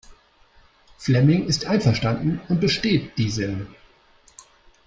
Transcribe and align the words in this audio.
Fleming 0.97 1.45
ist 1.45 1.67
einverstanden 1.67 2.41
und 2.49 2.59
besteht 2.59 3.15
diesen. 3.19 3.67